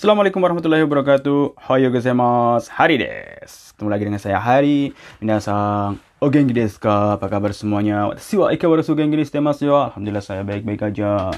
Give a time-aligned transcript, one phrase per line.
[0.00, 1.60] Assalamualaikum warahmatullahi wabarakatuh.
[1.68, 2.72] Hoyo gozaimasu.
[2.72, 3.52] Hari des.
[3.76, 4.96] Ketemu lagi dengan saya Hari.
[5.20, 6.00] Minasang.
[6.24, 7.20] O genki desu ka?
[7.20, 8.08] Apa kabar semuanya?
[8.08, 9.36] Watashi wa ikawaru genki desu
[9.68, 9.76] yo.
[9.76, 11.36] Alhamdulillah saya baik-baik aja.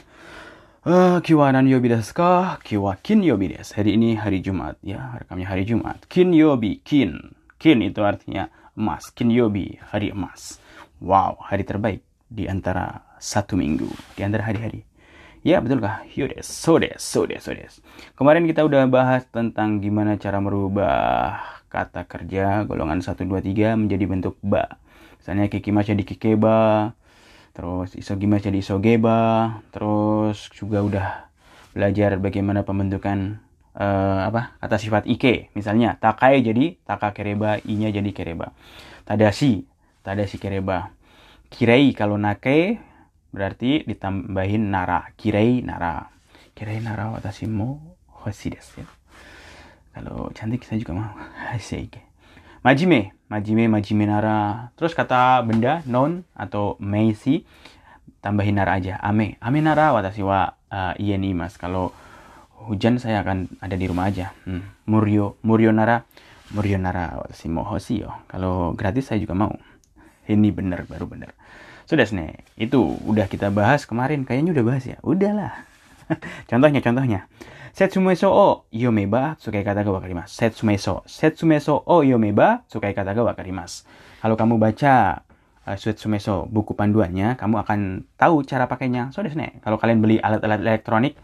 [0.87, 2.63] Uh, kiwa nan yobi desu ka?
[2.63, 3.75] Kiwa kin yobi desu.
[3.75, 4.79] Hari ini hari Jumat.
[4.79, 6.07] Ya, rekamnya hari Jumat.
[6.07, 6.79] Kin yobi.
[6.87, 7.35] Kin.
[7.59, 8.47] Kin itu artinya
[8.79, 9.11] emas.
[9.11, 9.83] Kin yobi.
[9.91, 10.63] Hari emas.
[11.03, 13.91] Wow, hari terbaik di antara satu minggu.
[14.15, 14.92] Di antara hari-hari.
[15.43, 16.07] Ya betul kah?
[16.15, 17.83] Yodes, sodes, sodes, sodes.
[18.15, 24.05] Kemarin kita udah bahas tentang gimana cara merubah kata kerja golongan 1, 2, 3 menjadi
[24.07, 24.79] bentuk ba.
[25.19, 26.95] Misalnya kikimas jadi kikeba,
[27.59, 31.07] terus isogimas jadi isogeba, terus juga udah
[31.75, 33.43] belajar bagaimana pembentukan
[33.75, 35.51] uh, apa kata sifat ike.
[35.59, 38.55] Misalnya takai jadi taka kereba, i-nya jadi kereba.
[39.03, 39.67] Tadashi,
[40.07, 40.95] tadashi kereba.
[41.51, 42.79] Kirei kalau nake
[43.33, 45.09] berarti ditambahin nara.
[45.17, 46.13] Kirei nara.
[46.53, 48.89] Kirei nara watashi mo hoshi desu ya.
[49.93, 51.11] kalau cantik saya juga mau.
[51.51, 52.05] Hasike
[52.61, 53.17] majime.
[53.33, 54.71] Majime majime nara.
[54.77, 57.49] Terus kata benda non atau meisi
[58.21, 59.01] tambahin nara aja.
[59.01, 59.41] Ame.
[59.41, 61.91] Ame nara watashi wa uh, nih mas kalau
[62.69, 64.37] hujan saya akan ada di rumah aja.
[64.45, 64.63] Hmm.
[64.85, 66.05] murio murio nara.
[66.53, 68.13] Murio nara watashi mo hoshi yo.
[68.29, 69.57] Kalau gratis saya juga mau.
[70.29, 71.35] Ini bener baru bener
[71.87, 74.23] sudah nih, itu udah kita bahas kemarin.
[74.27, 74.99] Kayaknya udah bahas ya.
[75.03, 75.53] Udahlah.
[76.51, 77.21] contohnya, contohnya.
[77.73, 80.29] Setsumeso o yomeba sukai kata ga wakarimasu.
[80.29, 81.01] Setsumeso.
[81.09, 83.89] Setsumeso o yomeba sukai kata ga wakarimasu.
[84.21, 85.25] Kalau kamu baca
[85.67, 87.81] uh, Setsumeso, buku panduannya, kamu akan
[88.21, 89.11] tahu cara pakainya.
[89.15, 91.17] Sudah nih, kalau kalian beli alat-alat elektronik,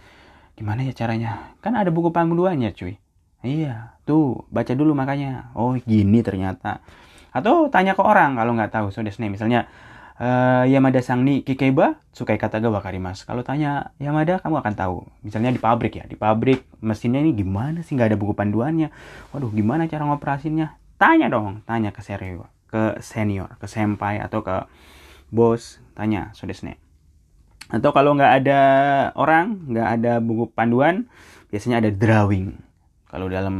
[0.56, 1.52] gimana ya caranya?
[1.60, 2.98] Kan ada buku panduannya, cuy.
[3.44, 5.54] Iya, tuh baca dulu makanya.
[5.54, 6.82] Oh, gini ternyata.
[7.30, 8.90] Atau tanya ke orang kalau nggak tahu.
[8.90, 9.70] Sudah nih, misalnya
[10.18, 13.22] uh, Yamada Sang ni Kikeba Sukai kata ga wakarimas.
[13.22, 14.98] Kalau tanya Yamada kamu akan tahu.
[15.22, 18.90] Misalnya di pabrik ya, di pabrik mesinnya ini gimana sih nggak ada buku panduannya.
[19.30, 20.74] Waduh, gimana cara ngoperasinnya?
[20.98, 24.66] Tanya dong, tanya ke senior, ke senior, ke senpai atau ke
[25.30, 26.82] bos, tanya sodesne.
[27.70, 28.60] Atau kalau nggak ada
[29.14, 31.06] orang, nggak ada buku panduan,
[31.54, 32.58] biasanya ada drawing.
[33.06, 33.56] Kalau dalam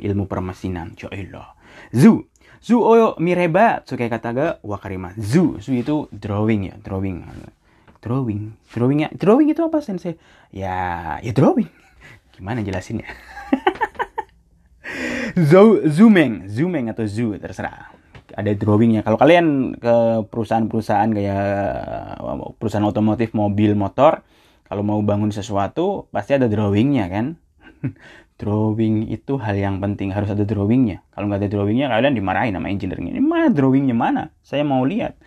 [0.00, 1.52] ilmu permesinan, coilah.
[1.92, 2.29] Zu,
[2.60, 5.16] Zu oyo mireba sukai kata ga wakarima.
[5.16, 7.24] Zu, zu itu drawing ya, drawing.
[8.00, 10.16] Drawing, drawing ya, drawing itu apa sensei?
[10.52, 11.68] Ya, ya drawing.
[12.36, 13.08] Gimana jelasinnya?
[15.50, 17.92] Zo, zooming, zooming atau zoo terserah.
[18.30, 19.02] Ada drawingnya.
[19.02, 21.44] Kalau kalian ke perusahaan-perusahaan kayak
[22.58, 24.22] perusahaan otomotif, mobil, motor,
[24.70, 27.26] kalau mau bangun sesuatu pasti ada drawingnya kan.
[28.40, 30.16] drawing itu hal yang penting.
[30.16, 31.04] Harus ada drawingnya.
[31.12, 33.92] Kalau nggak ada drawingnya kalian dimarahin sama engineer-nya ini mana drawingnya?
[33.92, 34.32] Mana?
[34.40, 35.20] Saya mau lihat.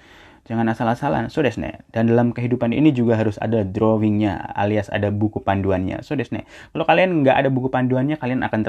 [0.43, 1.29] Jangan asal-asalan.
[1.29, 6.01] So desne dan dalam kehidupan ini juga harus ada drawingnya alias ada buku panduannya.
[6.01, 8.65] So desne kalau kalian nggak ada buku panduannya kalian akan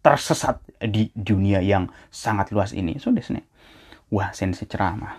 [0.00, 2.96] tersesat, di dunia yang sangat luas ini.
[3.02, 3.44] So desne
[4.08, 5.18] wah sensei ceramah.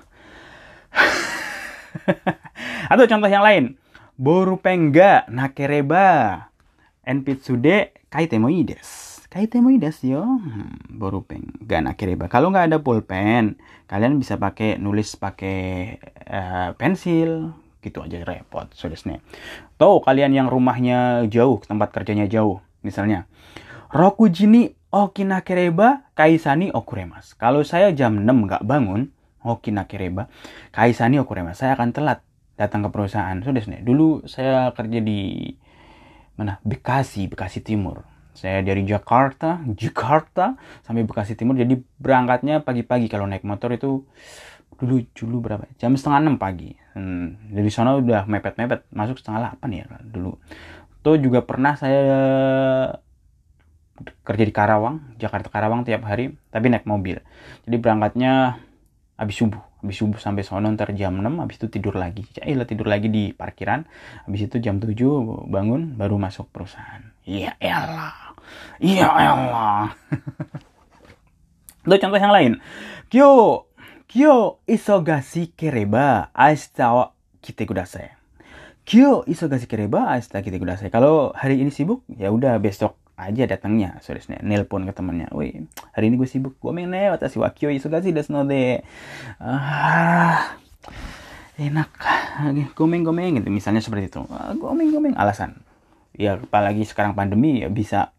[2.91, 3.75] Atau contoh yang lain.
[4.21, 6.50] Boru pengga nakereba
[7.05, 9.25] enpitsude kaite mo ii desu.
[9.31, 10.23] Kaite mo ii desu yo.
[10.23, 12.27] Hmm, pen ga nakereba.
[12.27, 13.57] Kalau nggak ada pulpen,
[13.87, 15.97] kalian bisa pakai nulis pakai
[16.27, 17.55] uh, pensil.
[17.81, 18.69] Gitu aja repot.
[18.77, 19.17] So desu
[19.81, 22.61] Tuh kalian yang rumahnya jauh, tempat kerjanya jauh.
[22.81, 23.29] Misalnya,
[23.91, 27.35] Roku jini okinakereba kaisani okuremas.
[27.35, 29.11] Kalau saya jam 6 nggak bangun,
[29.43, 30.31] okinakereba
[30.71, 31.59] kaisani okuremas.
[31.59, 32.23] Saya akan telat
[32.55, 33.35] datang ke perusahaan.
[33.43, 35.51] So desu Dulu saya kerja di
[36.41, 36.57] mana?
[36.65, 38.03] Bekasi Bekasi Timur.
[38.33, 41.55] Saya dari Jakarta Jakarta sampai Bekasi Timur.
[41.55, 43.07] Jadi berangkatnya pagi-pagi.
[43.07, 44.03] Kalau naik motor itu
[44.81, 45.69] dulu dulu berapa?
[45.77, 46.73] Jam setengah enam pagi.
[46.97, 48.89] Hmm, dari sana udah mepet-mepet.
[48.91, 50.35] Masuk setengah delapan ya dulu.
[51.01, 52.03] Tuh juga pernah saya
[54.25, 57.21] kerja di Karawang Jakarta Karawang tiap hari tapi naik mobil.
[57.69, 58.57] Jadi berangkatnya
[59.17, 62.21] habis subuh habis subuh sampai sono ntar jam 6 habis itu tidur lagi.
[62.37, 63.89] Ya tidur lagi di parkiran.
[64.29, 64.93] Habis itu jam 7
[65.49, 67.01] bangun baru masuk perusahaan.
[67.25, 68.37] Iya elah.
[68.77, 69.89] Iya elah.
[71.81, 72.51] Itu contoh yang lain.
[73.09, 73.65] Kyo
[74.05, 78.13] kyo isogasi kereba aista wa kite kudasai.
[78.85, 80.93] Kyo isogasi kereba aista kite kudasai.
[80.93, 84.41] Kalau hari ini sibuk ya udah besok aja datangnya seriusnya.
[84.41, 86.57] Nelpon ke temannya woi hari ini gue sibuk.
[86.57, 88.81] Gue main ne watashi wa kyo isogashi desu no de
[89.37, 90.57] ah
[91.61, 91.89] enak.
[92.73, 93.53] Gomeng-gomeng gitu.
[93.53, 94.21] Misalnya seperti itu.
[94.33, 95.13] Ah, gomeng-gomeng.
[95.13, 95.61] Alasan.
[96.17, 98.09] Ya apalagi sekarang pandemi ya bisa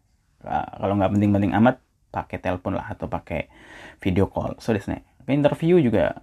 [0.47, 1.83] ah, kalau nggak penting-penting amat
[2.13, 3.51] pakai telepon lah atau pakai
[3.99, 4.55] video call.
[4.63, 6.19] So desne interview juga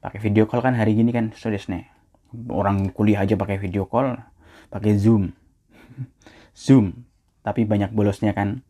[0.00, 1.92] pakai video call kan hari gini kan so desne
[2.48, 4.20] orang kuliah aja pakai video call
[4.68, 5.32] pakai zoom.
[6.52, 7.11] Zoom
[7.42, 8.62] tapi banyak bolosnya kan.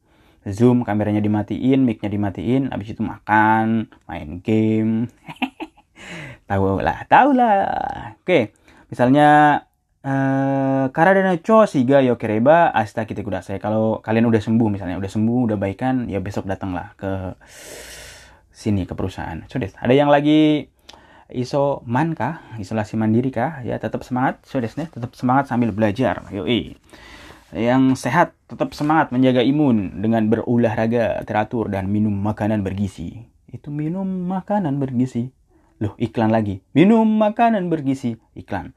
[0.42, 5.06] Zoom kameranya dimatiin, mic-nya dimatiin, habis itu makan, main game.
[6.50, 8.18] tahu lah, tahu lah.
[8.18, 8.50] Oke,
[8.90, 9.62] misalnya
[10.02, 13.62] eh karena cho siga yo kereba asta kita kudasai.
[13.62, 17.38] Kalau kalian udah sembuh misalnya, udah sembuh, udah baikan, ya besok datanglah ke
[18.50, 19.46] sini ke perusahaan.
[19.46, 20.66] Sudah, ada yang lagi
[21.30, 22.42] isoman kah?
[22.58, 23.62] Isolasi mandiri kah?
[23.62, 26.18] Ya tetap semangat, sudah tetap semangat sambil belajar.
[26.34, 26.74] Yoi
[27.52, 33.28] yang sehat tetap semangat menjaga imun dengan berolahraga teratur dan minum makanan bergizi.
[33.52, 35.28] Itu minum makanan bergizi.
[35.76, 36.64] Loh, iklan lagi.
[36.72, 38.16] Minum makanan bergizi.
[38.32, 38.72] Iklan.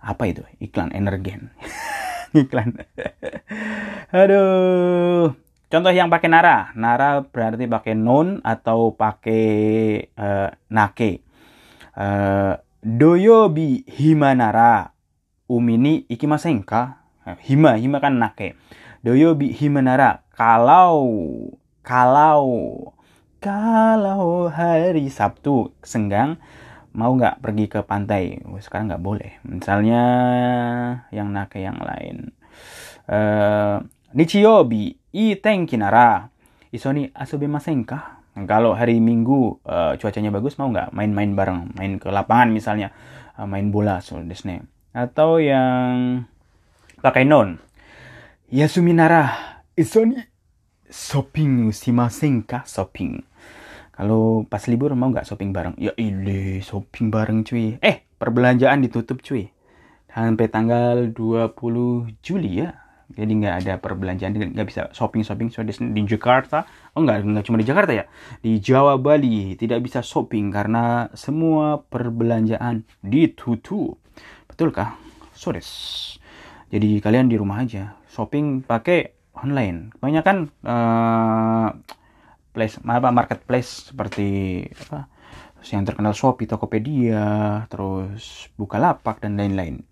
[0.00, 0.40] Apa itu?
[0.56, 1.52] Iklan energen.
[2.32, 2.80] iklan.
[4.24, 5.36] Aduh.
[5.68, 6.72] Contoh yang pakai nara.
[6.72, 9.44] Nara berarti pakai non atau pakai
[10.16, 11.20] uh, nake.
[11.92, 14.96] Uh, doyobi himanara.
[15.44, 17.03] Umini ikimasen ka?
[17.44, 18.56] Hima hima kan nake.
[19.04, 21.04] Doyo bi himanara kalau
[21.84, 22.48] kalau
[23.44, 26.40] kalau hari Sabtu senggang
[26.96, 28.40] mau nggak pergi ke pantai?
[28.64, 29.36] Sekarang nggak boleh.
[29.44, 30.02] Misalnya
[31.12, 32.32] yang nake yang lain.
[33.04, 33.84] Uh,
[34.16, 36.32] nichiyobi i tenki nara.
[36.72, 40.90] Isoni asobimasen ka kalau hari Minggu uh, cuacanya bagus mau nggak?
[40.90, 42.90] Main-main bareng main ke lapangan misalnya.
[43.36, 44.64] Uh, main bola so desne.
[44.96, 46.24] Atau yang
[47.04, 47.60] pakai non.
[48.48, 49.28] Yasumi nara
[49.76, 50.16] isoni
[50.88, 53.20] shopping simasen ka shopping.
[53.92, 55.76] Kalau pas libur mau nggak shopping bareng?
[55.76, 57.76] Ya ile shopping bareng cuy.
[57.84, 59.52] Eh perbelanjaan ditutup cuy.
[60.08, 62.72] Sampai tanggal 20 Juli ya.
[63.12, 65.52] Jadi nggak ada perbelanjaan, nggak bisa shopping-shopping
[65.92, 66.64] di Jakarta.
[66.96, 68.08] Oh nggak, nggak cuma di Jakarta ya.
[68.40, 74.00] Di Jawa, Bali tidak bisa shopping karena semua perbelanjaan ditutup.
[74.48, 74.96] Betulkah?
[75.36, 75.68] Sores.
[76.74, 79.94] Jadi kalian di rumah aja shopping pakai online.
[79.94, 81.70] Kebanyakan uh,
[82.50, 84.58] place apa marketplace seperti
[84.90, 85.06] apa
[85.70, 89.86] yang terkenal Shopee, Tokopedia, terus Bukalapak dan lain-lain.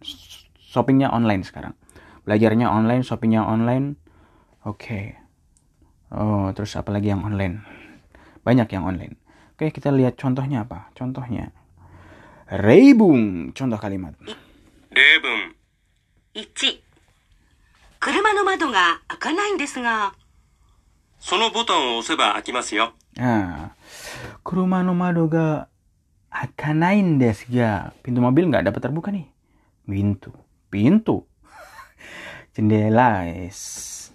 [0.58, 1.73] Shoppingnya online sekarang.
[2.26, 3.94] Belajarnya online, shoppingnya online.
[4.67, 4.82] Oke.
[4.82, 5.06] Okay.
[6.12, 7.64] Oh, terus apa lagi yang online?
[8.44, 9.17] Banyak yang online.
[9.55, 10.93] Oke, okay, kita lihat contohnya apa?
[10.93, 11.55] Contohnya.
[12.52, 14.12] Reibung, contoh kalimat.
[14.93, 15.62] Reibung
[16.35, 16.79] 1
[18.00, 20.13] 車の窓が開かないんですが
[21.19, 23.74] そのボタンを押せば開きますよ Ah,
[24.45, 25.65] kuruma no mado ga
[26.29, 27.97] akanain desu ga.
[28.06, 29.25] Pintu mobil nggak dapat terbuka nih.
[29.89, 30.29] Pintu,
[30.69, 31.25] pintu,
[32.53, 34.13] jendela es.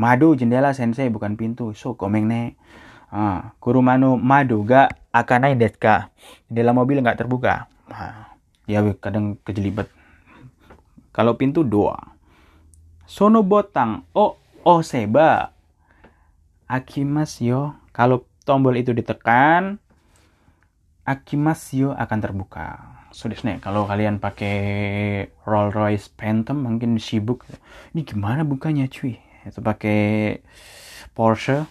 [0.00, 1.76] Mado jendela sensei bukan pintu.
[1.76, 2.56] So komeng ne.
[3.12, 6.08] Ah, kuruma no mado ga akanain desu ga.
[6.48, 7.68] Jendela mobil nggak terbuka.
[7.92, 8.32] Ah,
[8.64, 9.92] ya kadang kejelibat.
[11.13, 12.17] Kalau pintu doa.
[13.05, 15.53] Sono botang o oseba.
[16.65, 17.77] Akimas yo.
[17.93, 19.77] Kalau tombol itu ditekan,
[21.05, 22.67] Akimas yo akan terbuka.
[23.13, 24.57] So nih, kalau kalian pakai
[25.45, 27.45] Rolls Royce Phantom mungkin sibuk.
[27.93, 29.21] Ini gimana bukanya cuy?
[29.45, 30.41] Itu pakai
[31.13, 31.69] Porsche.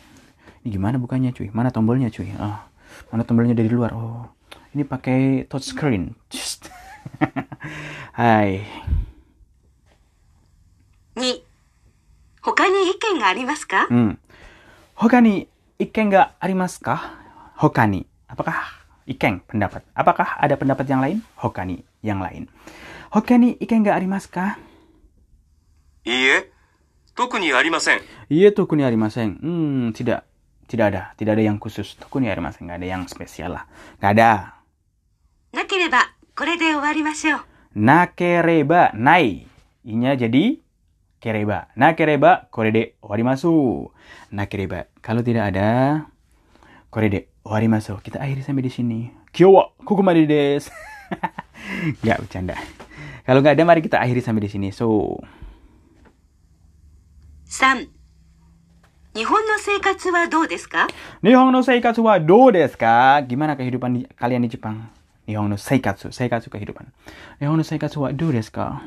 [0.63, 1.51] Ini gimana bukanya cuy?
[1.51, 2.31] Mana tombolnya cuy?
[2.39, 2.71] Ah,
[3.11, 3.91] mana tombolnya dari luar?
[3.91, 4.31] Oh,
[4.71, 6.15] ini pakai touchscreen.
[8.23, 8.63] Hai.
[11.15, 11.43] 2
[12.55, 14.18] 他に意見がありますか Hmm.
[14.98, 15.48] Hokani
[15.80, 17.14] iken ga arimasu ka?
[17.58, 18.06] Hokani.
[18.28, 18.56] Apakah
[19.06, 19.84] iken pendapat?
[19.94, 21.22] Apakah ada pendapat yang lain?
[21.38, 22.50] Hokani yang lain.
[23.14, 24.58] Hokani iken ga arimasu ka?
[26.04, 26.52] いいえ
[27.16, 29.38] 特にありません Iya tokuni arimasen.
[29.42, 30.24] Hmm, tidak
[30.68, 31.96] tidak ada, tidak ada yang khusus.
[32.00, 33.66] Tokuni arimasen, nggak ada yang spesial lah.
[34.00, 34.32] Nggak ada.
[35.54, 36.00] なければ
[36.36, 37.40] これで終わりましょう
[37.76, 39.48] Nakereba nai.
[39.86, 40.60] Inya jadi
[41.22, 41.68] kereba.
[41.76, 43.88] Nakereba korede warimasu.
[44.32, 44.88] Nakereba.
[45.02, 45.68] Kalau tidak ada
[46.90, 47.98] korede warimasu.
[48.02, 49.00] Kita akhiri sampai di sini.
[49.34, 50.72] Kyo wa kokomade desu.
[52.04, 52.56] Nggak bercanda.
[53.28, 54.70] Kalau nggak ada mari kita akhiri sampai di sini.
[54.72, 55.20] So,
[57.48, 57.88] 3
[59.18, 60.88] 日本の生活はどうですか
[61.24, 63.24] Nihon no seikatsu wa do desu ka?
[63.26, 64.92] Gimana kehidupan di, kalian di Jepang?
[65.26, 66.86] Nihon no seikatsu, seikatsu kehidupan.
[67.42, 68.84] Nihon no seikatsu wa do desu ka?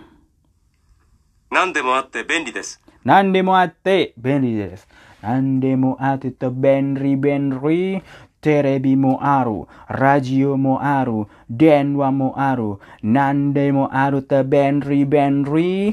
[1.51, 4.85] 何でもあって便利です Nande mo atte benri desu.
[5.25, 8.03] Nande mo atte to benri benri.
[8.41, 15.93] Terebi mo aru, radio mo aru, denwa mo aru, nande mo aru te benri benri.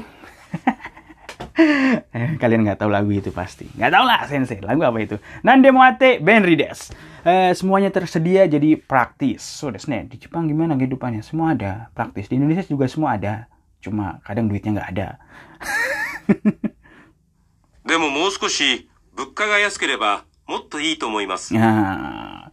[1.58, 3.66] Eh, Kalian nggak tahu lagu itu pasti.
[3.74, 4.62] Nggak tahu lah sensei.
[4.62, 5.18] Lagu apa itu?
[5.42, 6.94] Nande mo atte benri des.
[7.26, 9.42] Eh, semuanya tersedia jadi praktis.
[9.42, 11.20] So desne di Jepang gimana kehidupannya?
[11.20, 12.30] Semua ada praktis.
[12.30, 13.50] Di Indonesia juga semua ada.
[13.82, 15.08] Cuma kadang duitnya nggak ada.
[17.88, 21.54] でももう少し物価が安ければもっといいと思います。
[21.54, 22.52] Nah,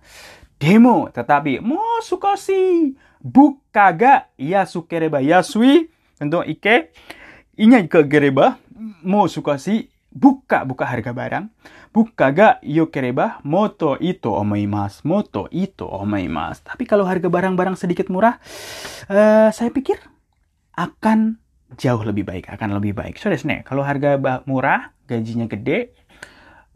[0.60, 6.96] demo tetapi mau suka si buka ga ya sukereba yasui tentu ike
[7.60, 8.55] inya ke gereba
[9.03, 11.51] mau suka si buka buka harga barang
[11.91, 18.39] buka ga yokereba moto ito omoimas moto ito omoimas tapi kalau harga barang-barang sedikit murah
[19.12, 20.00] eh, saya pikir
[20.77, 21.41] akan
[21.79, 23.19] jauh lebih baik akan lebih baik.
[23.19, 25.95] So ne, kalau harga murah gajinya gede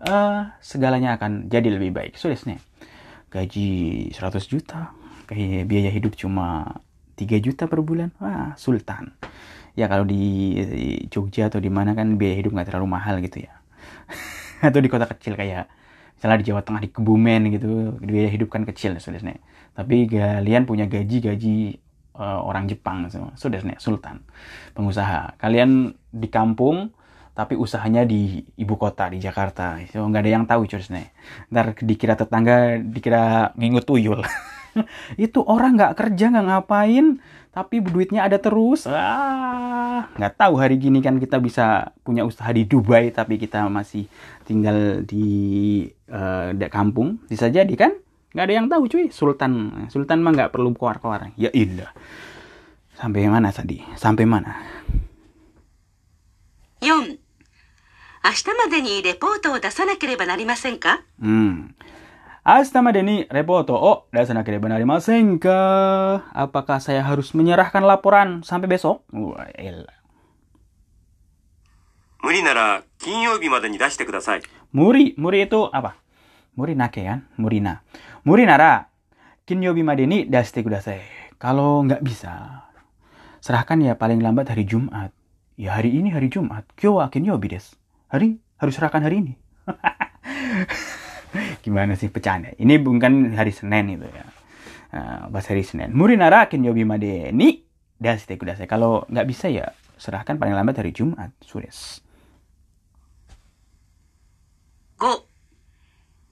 [0.03, 2.15] eh, segalanya akan jadi lebih baik.
[2.19, 2.63] So ne
[3.31, 3.69] gaji
[4.15, 4.95] 100 juta
[5.27, 6.79] kayak biaya hidup cuma
[7.19, 8.15] 3 juta per bulan.
[8.23, 9.15] Wah sultan.
[9.75, 10.55] Ya kalau di
[11.11, 13.59] Jogja atau di mana kan biaya hidup nggak terlalu mahal gitu ya.
[14.71, 15.67] Atau di kota kecil kayak
[16.15, 19.37] misalnya di Jawa Tengah di Kebumen gitu biaya hidup kan kecil saudara
[19.77, 21.84] tapi kalian punya gaji gaji
[22.15, 24.23] eh, orang Jepang saudara sultan
[24.75, 25.35] pengusaha.
[25.39, 26.91] Kalian di kampung
[27.35, 29.83] tapi usahanya di ibu kota di Jakarta.
[29.83, 31.11] Itu nggak ada yang tahu curs nih
[31.51, 34.23] ntar dikira tetangga dikira ngingut tuyul.
[35.19, 37.07] Itu orang nggak kerja nggak ngapain
[37.55, 38.87] tapi duitnya ada terus.
[38.87, 44.07] Ah nggak tahu hari gini kan kita bisa punya usaha di Dubai tapi kita masih
[44.47, 45.27] tinggal di
[46.55, 47.19] da- kampung.
[47.27, 47.95] Bisa jadi kan
[48.34, 51.90] nggak ada yang tahu cuy Sultan Sultan mah nggak perlu keluar keluar ya indah
[53.00, 54.54] sampai mana tadi sampai mana
[56.80, 57.20] 4.
[58.24, 61.76] 明日までにレポートを出さなければなりませんか Hmm.
[62.46, 69.04] 明日までにレポートを出さなければなりませんか Apakah saya harus menyerahkan laporan sampai besok?
[69.12, 69.88] Wah, elah.
[72.24, 74.42] 無理なら金曜日までに出してください。
[74.74, 75.96] Muri, muri itu apa?
[76.55, 77.27] Muri nake kan?
[77.35, 77.83] Murina.
[78.23, 78.87] Muri nara,
[79.43, 81.03] kinyobi madeni daste kudasai.
[81.39, 82.65] Kalau nggak bisa,
[83.43, 85.11] serahkan ya paling lambat hari Jumat.
[85.59, 86.65] Ya hari ini hari Jumat.
[86.79, 87.75] Kyo wa kinyobi des.
[88.09, 89.35] Hari, harus serahkan hari ini.
[91.67, 92.55] Gimana sih pecahnya?
[92.55, 94.27] Ini bukan hari Senin itu ya.
[94.95, 95.91] Nah, pas hari Senin.
[95.91, 97.67] Muri nara kinyobi madeni
[97.99, 98.71] daste kudasai.
[98.71, 101.35] Kalau nggak bisa ya serahkan paling lambat hari Jumat.
[101.43, 101.99] Sudes.
[105.03, 105.34] 5、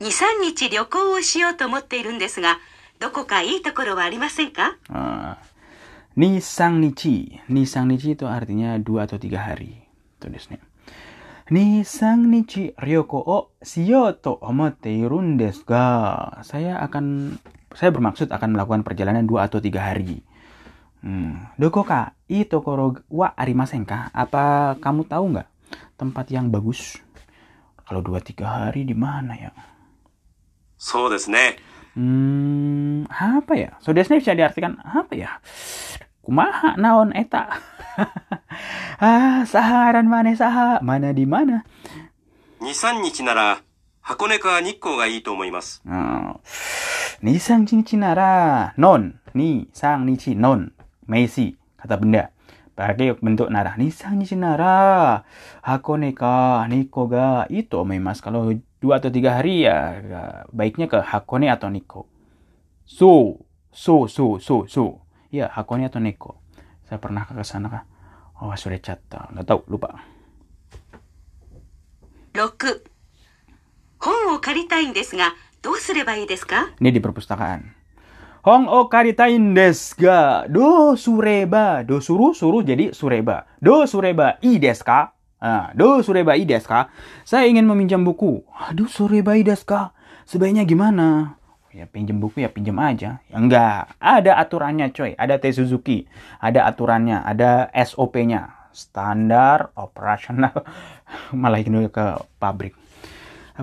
[0.01, 2.59] 2、3日旅行をしようと思っているんですが、
[2.99, 5.37] どこかいいところはありませんか Ah,
[6.17, 7.37] Nisang Nichi.
[7.45, 9.85] Nisang Nichi itu artinya dua atau tiga hari.
[10.17, 10.57] Tulisnya.
[11.53, 16.41] Nisang Nichi Ryoko o Shiyoto omotte irun desu ga.
[16.41, 17.37] Saya akan
[17.77, 20.25] saya bermaksud akan melakukan perjalanan dua atau tiga hari.
[21.05, 21.53] Hmm.
[21.61, 24.09] Doko ka i tokoro wa arimasen ka?
[24.09, 25.49] Apa kamu tahu nggak
[26.01, 26.97] tempat yang bagus?
[27.85, 29.53] Kalau dua tiga hari di mana ya?
[30.81, 31.57] そうですね。
[31.97, 33.73] Hmm, apa ya?
[33.81, 35.41] Sodesnya bisa diartikan apa ya?
[36.21, 37.57] Kumaha naon eta?
[39.01, 40.77] ah, saharan mana saha?
[40.85, 41.65] Mana di mana?
[42.61, 43.61] 2、3日なら
[44.01, 45.81] 箱根か日光がいいと思います。
[45.85, 46.39] Oh.
[47.21, 50.69] Ni sang cici nara non ni sang nici non
[51.09, 52.29] Messi kata benda
[52.77, 55.25] pakai bentuk nara ni sang nici nara
[55.65, 60.21] hakone ka niko ga itu omemas kalau dua atau tiga hari ya ya,
[60.53, 62.09] baiknya ke hakone atau niko
[62.85, 63.43] so
[63.73, 65.01] so so so so
[65.33, 66.41] ya hakone atau niko
[66.85, 67.83] saya pernah ke sana kah
[68.41, 69.97] oh sudah catat nggak tahu lupa
[72.37, 72.85] 6、
[73.97, 75.33] 本を借りたいんですが、
[75.63, 77.73] どうすればいいですか Ini di perpustakaan.
[78.45, 80.45] Hong o karitain desu ga.
[80.47, 81.81] Do sureba.
[81.81, 83.49] Do suruh, suruh jadi sureba.
[83.59, 84.85] Do sureba i desu
[85.42, 85.50] Ka?
[85.50, 86.86] Ah, do sureba i desu ka?
[87.26, 88.46] Saya ingin meminjam buku.
[88.70, 89.90] Aduh, sureba i desu ka?
[90.22, 91.34] Sebaiknya gimana?
[91.74, 93.18] Ya pinjam buku ya pinjam aja.
[93.26, 93.98] Ya enggak.
[93.98, 95.18] Ada aturannya coy.
[95.18, 96.06] Ada T Suzuki.
[96.38, 97.26] Ada aturannya.
[97.26, 98.70] Ada SOP-nya.
[98.70, 100.52] Standar operasional.
[101.34, 102.78] Malah ini ke pabrik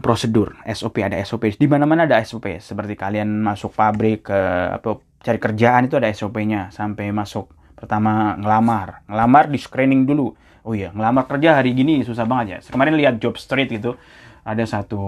[0.06, 4.40] prosedur SOP ada SOP di mana-mana ada SOP seperti kalian masuk pabrik ke
[4.78, 10.74] apa cari kerjaan itu ada SOP-nya sampai masuk pertama ngelamar ngelamar di screening dulu oh
[10.76, 12.58] iya ngelamar kerja hari gini susah banget ya.
[12.72, 13.96] Kemarin lihat job street gitu
[14.44, 15.00] ada satu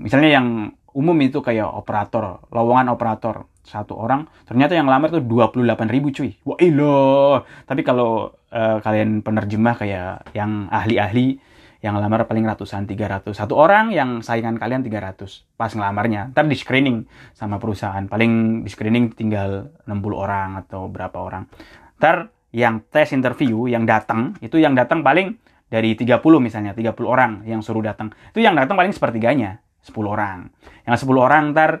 [0.00, 0.46] misalnya yang
[0.92, 6.30] umum itu kayak operator lowongan operator satu orang ternyata yang ngelamar tuh 28.000 ribu cuy.
[6.42, 11.38] Wah ilo tapi kalau eh, kalian penerjemah kayak yang ahli-ahli
[11.82, 16.30] yang ngelamar paling ratusan 300 satu orang yang saingan kalian 300 pas ngelamarnya.
[16.30, 18.06] Ntar di screening sama perusahaan.
[18.06, 21.50] Paling di screening tinggal 60 orang atau berapa orang.
[21.98, 25.40] Ntar yang tes interview yang datang itu yang datang paling
[25.72, 28.12] dari 30 misalnya 30 orang yang suruh datang.
[28.28, 30.52] Itu yang datang paling sepertiganya 10 orang.
[30.84, 31.80] Yang 10 orang ntar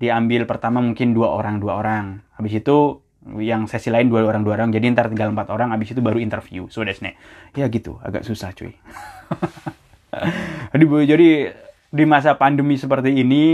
[0.00, 2.24] diambil pertama mungkin dua orang dua orang.
[2.34, 3.04] Habis itu
[3.36, 4.74] yang sesi lain dua orang dua orang.
[4.74, 6.66] Jadi ntar tinggal empat orang habis itu baru interview.
[6.72, 7.14] So that's ne
[7.54, 8.00] ya gitu.
[8.02, 8.74] Agak susah cuy.
[10.74, 11.28] Jadi, jadi
[11.90, 13.44] di masa pandemi seperti ini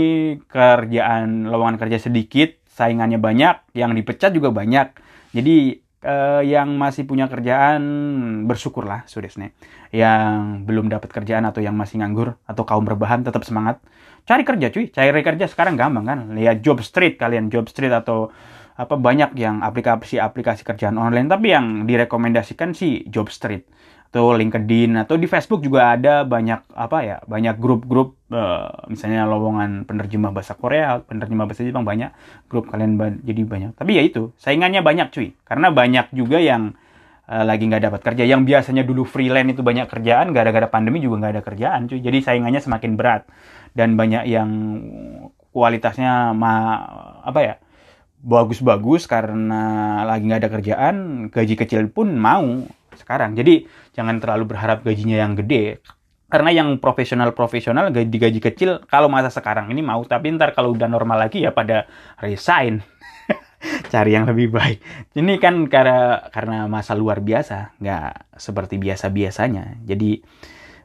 [0.49, 4.89] kerjaan lowongan kerja sedikit, saingannya banyak, yang dipecat juga banyak.
[5.37, 7.83] Jadi eh, yang masih punya kerjaan
[8.47, 9.51] bersyukurlah sudesne.
[9.91, 13.83] Yang belum dapat kerjaan atau yang masih nganggur atau kaum berbahan tetap semangat.
[14.23, 16.19] Cari kerja cuy, cari kerja sekarang gampang kan.
[16.31, 18.31] Lihat job street kalian, job street atau
[18.77, 23.65] apa banyak yang aplikasi-aplikasi kerjaan online tapi yang direkomendasikan sih job street
[24.07, 29.83] atau LinkedIn atau di Facebook juga ada banyak apa ya banyak grup-grup uh, misalnya lowongan
[29.83, 32.15] penerjemah bahasa Korea penerjemah bahasa Jepang banyak
[32.47, 33.71] grup kalian ba jadi banyak.
[33.75, 35.35] Tapi ya itu saingannya banyak cuy.
[35.43, 36.73] Karena banyak juga yang
[37.27, 41.27] uh, lagi nggak dapat kerja yang biasanya dulu freelance itu banyak kerjaan gara-gara pandemi juga
[41.27, 41.99] nggak ada kerjaan cuy.
[41.99, 43.27] Jadi saingannya semakin berat.
[43.75, 44.49] Dan banyak yang
[45.51, 46.81] kualitasnya ma
[47.21, 47.55] apa ya
[48.17, 50.95] bagus-bagus karena lagi nggak ada kerjaan
[51.29, 52.65] gaji kecil pun mau
[52.97, 53.37] sekarang.
[53.37, 55.79] Jadi jangan terlalu berharap gajinya yang gede.
[56.27, 60.91] Karena yang profesional-profesional gaji gaji kecil kalau masa sekarang ini mau tapi ntar kalau udah
[60.91, 61.87] normal lagi ya pada
[62.19, 62.83] resign.
[63.91, 64.83] Cari yang lebih baik.
[65.15, 69.87] Ini kan karena karena masa luar biasa, nggak seperti biasa-biasanya.
[69.87, 70.19] Jadi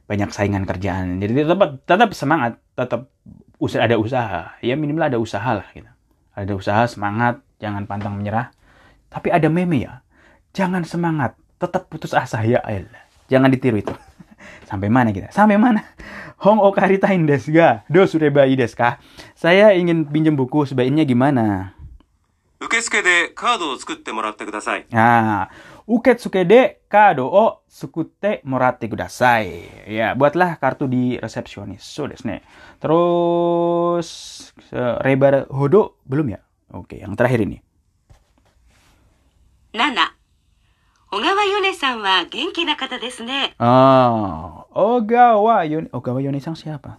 [0.07, 1.19] banyak saingan kerjaan.
[1.19, 3.11] Jadi tetap tetap semangat, tetap
[3.78, 4.40] ada usaha.
[4.62, 5.90] Ya minimal ada usaha lah gitu.
[6.33, 8.50] Ada usaha semangat, jangan pantang menyerah.
[9.12, 10.00] Tapi ada meme ya.
[10.52, 13.07] Jangan semangat, tetap putus asa ya Allah.
[13.31, 13.95] Jangan ditiru itu.
[14.69, 15.31] Sampai mana kita?
[15.31, 15.87] Sampai mana?
[16.45, 17.87] Hong okarita indes ga?
[17.87, 18.99] Do sureba ides ka?
[19.38, 21.78] Saya ingin pinjam buku sebaiknya gimana?
[22.62, 24.87] Ukesuke de kado o tsukutte moratte kudasai.
[24.95, 25.50] Ah,
[25.87, 29.66] uketsuke de kado o tsukutte moratte kudasai.
[29.90, 31.83] Ya, buatlah kartu di resepsionis.
[31.83, 32.38] So desu ne.
[32.78, 34.07] Terus
[35.02, 36.40] Rebar Hodo belum ya?
[36.71, 37.59] Oke, yang terakhir ini.
[39.75, 40.12] Nana,
[41.14, 43.54] 小川よねさんは元気な方ですね。
[43.59, 46.99] ああ、小川よね、小川よねさんシェアパン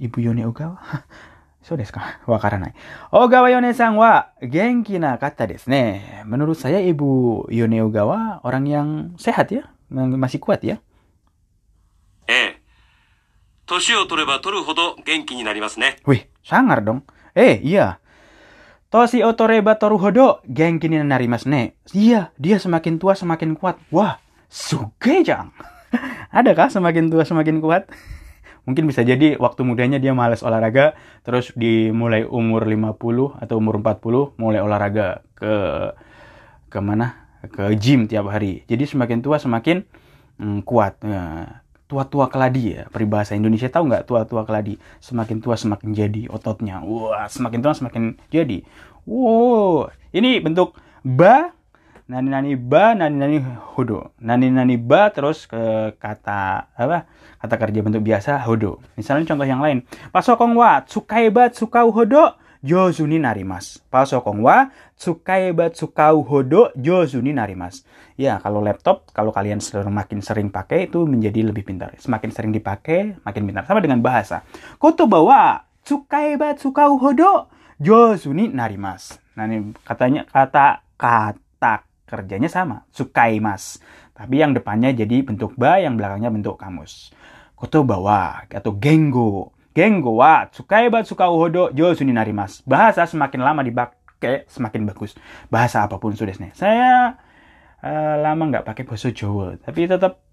[0.00, 0.76] イブよね小川？
[1.62, 2.74] そうですかわからない。
[3.12, 6.24] 小川よねさんは元気な方ですね。
[6.26, 7.04] メノルサヤイブ
[7.46, 10.80] saya ibu Yone Ogawa orang a t i
[12.26, 12.60] ええ。
[13.66, 15.98] 年を取れば取るほど元気になりますね。
[16.06, 17.02] ウィ、sangar dong.
[18.94, 21.74] Toshi Otoreba Toruhodo genki ni narimasu ne.
[21.90, 23.74] Iya, dia semakin tua semakin kuat.
[23.90, 25.50] Wah, suge jang.
[26.30, 27.90] Adakah semakin tua semakin kuat?
[28.70, 30.94] Mungkin bisa jadi waktu mudanya dia males olahraga,
[31.26, 35.54] terus dimulai umur 50 atau umur 40 mulai olahraga ke
[36.70, 37.34] ke mana?
[37.50, 38.62] Ke gym tiap hari.
[38.70, 39.82] Jadi semakin tua semakin
[40.38, 41.02] mm, kuat.
[41.02, 41.63] Ya,
[41.94, 42.90] tua-tua keladi ya.
[42.90, 44.74] Peribahasa Indonesia tahu nggak tua-tua keladi?
[44.98, 46.82] Semakin tua semakin jadi ototnya.
[46.82, 48.66] Wah semakin tua semakin jadi.
[49.06, 50.74] Wow ini bentuk
[51.06, 51.54] ba
[52.10, 53.38] nani nani ba nani nani
[53.78, 54.10] hodo.
[54.18, 57.06] Nani nani ba terus ke kata apa?
[57.38, 58.82] Kata kerja bentuk biasa hodo.
[58.98, 59.86] Misalnya contoh yang lain.
[60.10, 66.72] Pasokong wa tsukai ba tsukau hodo jozu ni narimas pasokong wa tsukai ba tsukau hodo
[66.72, 71.98] jozu ni narimas Ya, kalau laptop, kalau kalian semakin sering pakai itu menjadi lebih pintar.
[71.98, 73.66] Semakin sering dipakai, makin pintar.
[73.66, 74.46] Sama dengan bahasa.
[74.78, 75.44] Kotoba wa
[75.82, 77.50] tsukai ba tsukau hodo
[77.82, 79.18] jozu ni narimas.
[79.34, 83.82] Nah, ini katanya kata kata kerjanya sama, tsukai mas.
[84.14, 87.10] Tapi yang depannya jadi bentuk ba, yang belakangnya bentuk kamus.
[87.58, 89.50] Kotoba wa atau gengo.
[89.74, 92.62] Gengo wa tsukai ba tsukau hodo jozu ni narimas.
[92.62, 95.18] Bahasa semakin lama dipakai semakin bagus.
[95.50, 97.18] Bahasa apa pun sudah Saya
[97.84, 100.24] Eh, lama nggak pakai bahasa Jawa, tapi tetap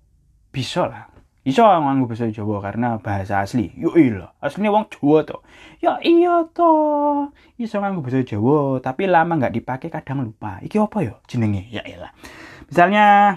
[0.56, 1.12] bisa lah.
[1.44, 3.76] Iso nganggo bahasa Jawa karena bahasa asli.
[3.76, 5.44] Yo iya, aslinya wong Jawa to.
[5.84, 6.72] Ya iya to.
[7.60, 10.64] Iso nganggo bahasa Jawa, tapi lama nggak dipakai kadang lupa.
[10.64, 11.68] Iki apa ya jenenge?
[11.68, 12.16] Ya iya.
[12.72, 13.36] Misalnya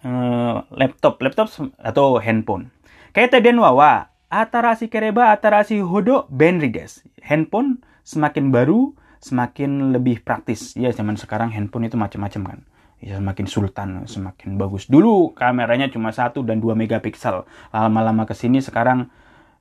[0.00, 2.72] eh, laptop, laptop atau handphone.
[3.12, 7.04] Kayak den wawa, atarasi kereba atarasi hodo benri des.
[7.24, 8.92] Handphone semakin baru,
[9.24, 10.76] semakin lebih praktis.
[10.76, 12.60] Ya zaman sekarang handphone itu macam-macam kan.
[13.04, 14.88] Ya, semakin sultan, semakin bagus.
[14.88, 17.44] Dulu kameranya cuma 1 dan 2 megapiksel.
[17.68, 19.12] Lama-lama ke sini sekarang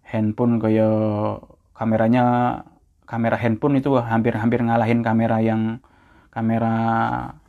[0.07, 1.43] handphone kayak
[1.75, 2.23] kameranya
[3.03, 5.83] kamera handphone itu hampir-hampir ngalahin kamera yang
[6.31, 6.75] kamera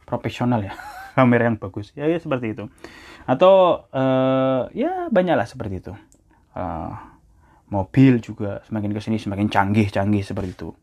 [0.03, 0.74] profesional ya.
[1.18, 1.94] kamera yang bagus.
[1.94, 2.66] Ya, ya seperti itu.
[3.31, 5.92] Atau eh, ya banyaklah seperti itu.
[6.55, 6.93] Eh,
[7.75, 10.71] mobil juga semakin ke sini semakin canggih-canggih seperti itu.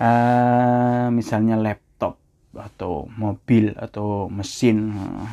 [0.00, 2.16] Eh, misalnya laptop
[2.56, 5.28] atau mobil atau mesin eh,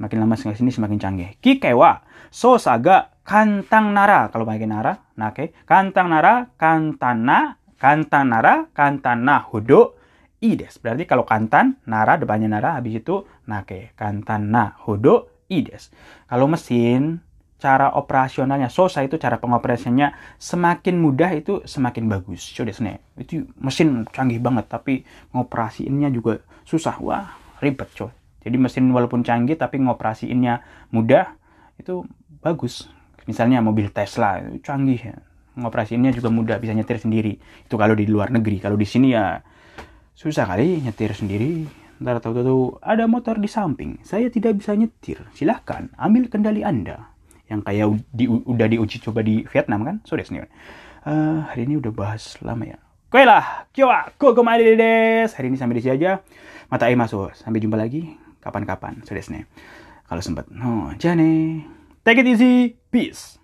[0.00, 1.36] makin lama sini semakin canggih.
[1.44, 2.00] Kikewa
[2.32, 10.00] so saga kantang nara kalau pakai nara, nake kantang nara kantana kantang nara kantana hudo
[10.40, 10.80] ides.
[10.80, 15.92] Berarti kalau kantan nara depannya nara habis itu nake kantana hudo ides.
[16.24, 17.27] Kalau mesin
[17.58, 22.54] cara operasionalnya sosa itu cara pengoperasiannya semakin mudah itu semakin bagus.
[22.54, 25.02] So desne itu mesin canggih banget tapi
[25.34, 27.02] ngoperasiinnya juga susah.
[27.02, 28.14] Wah ribet coy.
[28.46, 30.62] Jadi mesin walaupun canggih tapi ngoperasiinnya
[30.94, 31.34] mudah
[31.82, 32.06] itu
[32.38, 32.86] bagus.
[33.26, 35.02] Misalnya mobil Tesla itu canggih.
[35.02, 35.18] Ya.
[35.58, 37.34] ngoperasiinnya juga mudah bisa nyetir sendiri.
[37.66, 38.62] Itu kalau di luar negeri.
[38.62, 39.42] Kalau di sini ya
[40.14, 41.66] susah kali nyetir sendiri.
[41.98, 43.98] Ntar tahu-tahu ada motor di samping.
[44.06, 45.26] Saya tidak bisa nyetir.
[45.34, 47.17] Silahkan ambil kendali anda
[47.48, 50.44] yang kayak di, udah diuji coba di Vietnam kan so nih
[51.08, 54.44] uh, hari ini udah bahas lama ya Oke lah, kyowa, koko
[54.76, 55.32] des.
[55.32, 56.20] Hari ini sampai di sini aja.
[56.68, 57.32] Mata air masuk.
[57.32, 58.04] Sampai jumpa lagi
[58.44, 59.00] kapan-kapan.
[59.00, 59.48] So nih
[60.04, 60.44] Kalau sempat.
[60.52, 61.64] No, jane.
[62.04, 62.76] Take it easy.
[62.92, 63.36] Peace.